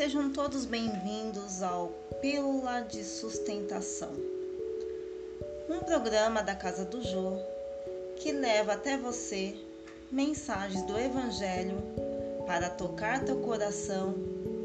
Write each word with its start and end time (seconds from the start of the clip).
Sejam 0.00 0.32
todos 0.32 0.64
bem-vindos 0.64 1.62
ao 1.62 1.88
Pílula 2.22 2.80
de 2.80 3.04
Sustentação, 3.04 4.08
um 5.68 5.80
programa 5.80 6.42
da 6.42 6.54
Casa 6.54 6.86
do 6.86 7.02
Jô 7.02 7.36
que 8.16 8.32
leva 8.32 8.72
até 8.72 8.96
você 8.96 9.54
mensagens 10.10 10.82
do 10.84 10.98
Evangelho 10.98 11.76
para 12.46 12.70
tocar 12.70 13.22
teu 13.26 13.40
coração 13.40 14.14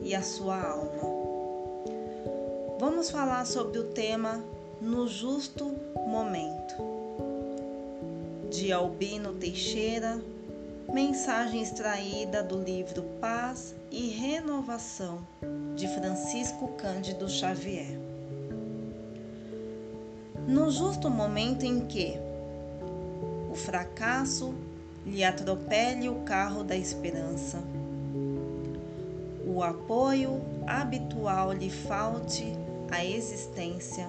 e 0.01 0.15
a 0.15 0.23
sua 0.23 0.57
alma. 0.57 1.03
Vamos 2.79 3.09
falar 3.09 3.45
sobre 3.45 3.77
o 3.77 3.91
tema 3.91 4.41
No 4.79 5.05
Justo 5.05 5.65
Momento, 6.07 6.75
de 8.49 8.71
Albino 8.71 9.33
Teixeira, 9.33 10.17
mensagem 10.93 11.61
extraída 11.61 12.43
do 12.43 12.61
livro 12.61 13.03
Paz 13.19 13.75
e 13.91 14.09
Renovação 14.09 15.19
de 15.75 15.87
Francisco 15.87 16.69
Cândido 16.77 17.27
Xavier. 17.27 17.99
No 20.47 20.69
justo 20.69 21.09
momento 21.09 21.63
em 21.63 21.85
que 21.85 22.17
o 23.51 23.55
fracasso 23.55 24.53
lhe 25.05 25.23
atropele 25.23 26.07
o 26.07 26.21
carro 26.21 26.63
da 26.63 26.75
esperança, 26.75 27.61
o 29.45 29.63
apoio 29.63 30.41
habitual 30.67 31.51
lhe 31.51 31.69
falte 31.69 32.45
a 32.91 33.03
existência, 33.03 34.07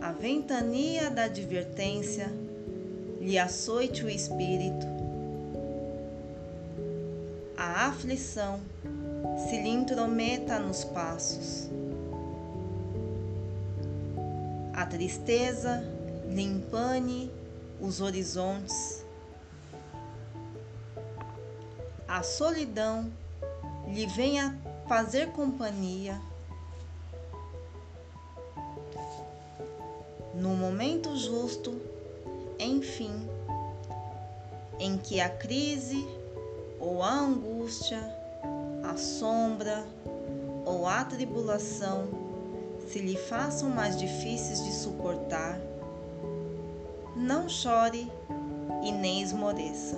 a 0.00 0.12
ventania 0.12 1.10
da 1.10 1.24
advertência 1.24 2.47
lhe 3.28 3.38
açoite 3.38 4.06
o 4.06 4.08
espírito, 4.08 4.86
a 7.54 7.88
aflição 7.88 8.58
se 9.36 9.60
lhe 9.60 9.68
intrometa 9.68 10.58
nos 10.58 10.82
passos, 10.82 11.68
a 14.72 14.86
tristeza 14.86 15.84
lhe 16.26 16.40
empane 16.40 17.30
os 17.78 18.00
horizontes, 18.00 19.04
a 22.08 22.22
solidão 22.22 23.12
lhe 23.88 24.06
venha 24.06 24.58
fazer 24.88 25.32
companhia. 25.32 26.18
No 30.34 30.56
momento 30.56 31.14
justo, 31.14 31.97
enfim, 32.58 33.28
em 34.78 34.96
que 34.96 35.20
a 35.20 35.28
crise 35.28 36.06
ou 36.80 37.02
a 37.02 37.12
angústia, 37.12 38.00
a 38.84 38.96
sombra 38.96 39.84
ou 40.64 40.86
a 40.86 41.04
tribulação 41.04 42.08
se 42.86 42.98
lhe 42.98 43.16
façam 43.16 43.68
mais 43.68 43.96
difíceis 43.96 44.64
de 44.64 44.72
suportar, 44.72 45.58
não 47.16 47.48
chore 47.48 48.10
e 48.82 48.92
nem 48.92 49.20
esmoreça. 49.22 49.96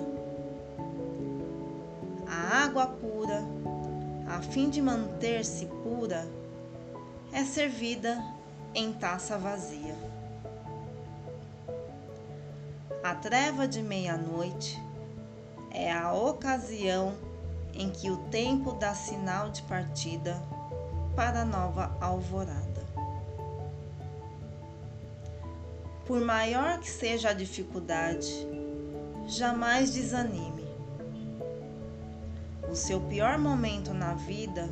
A 2.27 2.63
água 2.63 2.87
pura, 2.87 3.43
a 4.27 4.41
fim 4.41 4.69
de 4.69 4.81
manter-se 4.81 5.65
pura, 5.83 6.27
é 7.31 7.45
servida 7.45 8.21
em 8.73 8.91
taça 8.91 9.37
vazia. 9.37 9.95
A 13.11 13.15
treva 13.15 13.67
de 13.67 13.81
meia-noite 13.83 14.81
é 15.69 15.91
a 15.91 16.13
ocasião 16.13 17.13
em 17.73 17.89
que 17.89 18.09
o 18.09 18.15
tempo 18.29 18.71
dá 18.71 18.95
sinal 18.95 19.49
de 19.49 19.61
partida 19.63 20.41
para 21.13 21.41
a 21.41 21.45
nova 21.45 21.93
alvorada. 21.99 22.85
Por 26.05 26.21
maior 26.21 26.79
que 26.79 26.89
seja 26.89 27.31
a 27.31 27.33
dificuldade, 27.33 28.47
jamais 29.27 29.91
desanime. 29.91 30.65
O 32.71 32.75
seu 32.77 33.01
pior 33.01 33.37
momento 33.37 33.93
na 33.93 34.13
vida 34.13 34.69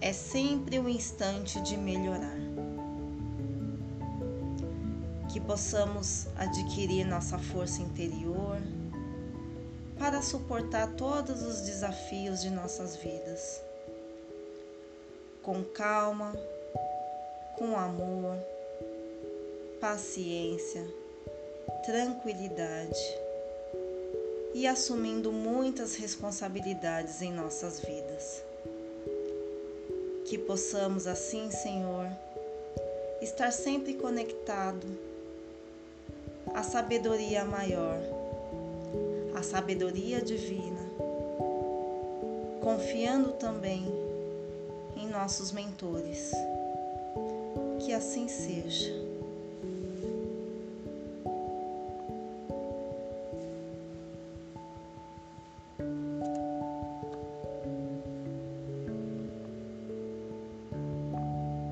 é 0.00 0.14
sempre 0.14 0.78
o 0.78 0.88
instante 0.88 1.60
de 1.60 1.76
melhorar 1.76 2.57
que 5.28 5.38
possamos 5.40 6.26
adquirir 6.36 7.04
nossa 7.04 7.38
força 7.38 7.82
interior 7.82 8.58
para 9.98 10.22
suportar 10.22 10.94
todos 10.94 11.42
os 11.42 11.60
desafios 11.60 12.40
de 12.40 12.50
nossas 12.50 12.96
vidas. 12.96 13.60
Com 15.42 15.62
calma, 15.64 16.34
com 17.56 17.76
amor, 17.76 18.38
paciência, 19.80 20.86
tranquilidade 21.84 22.98
e 24.54 24.66
assumindo 24.66 25.30
muitas 25.30 25.94
responsabilidades 25.96 27.20
em 27.20 27.32
nossas 27.32 27.80
vidas. 27.80 28.42
Que 30.24 30.38
possamos 30.38 31.06
assim, 31.06 31.50
Senhor, 31.50 32.08
estar 33.20 33.50
sempre 33.50 33.94
conectado 33.94 35.07
a 36.58 36.62
sabedoria 36.64 37.44
maior, 37.44 38.00
a 39.32 39.44
sabedoria 39.44 40.20
divina, 40.20 40.80
confiando 42.60 43.30
também 43.34 43.86
em 44.96 45.06
nossos 45.06 45.52
mentores. 45.52 46.32
Que 47.78 47.92
assim 47.92 48.26
seja. 48.26 49.07